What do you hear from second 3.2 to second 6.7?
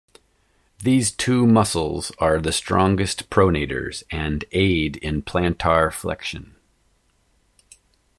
pronators and aid in plantar flexion.